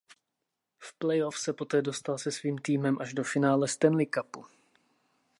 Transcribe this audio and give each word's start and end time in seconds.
V 0.79 0.93
playoff 0.97 1.37
se 1.39 1.53
poté 1.53 1.81
dostal 1.81 2.17
se 2.17 2.31
svým 2.31 2.57
týmem 2.57 2.97
až 3.01 3.13
do 3.13 3.23
finále 3.23 3.67
Stanley 3.67 4.05
Cupu. 4.07 4.45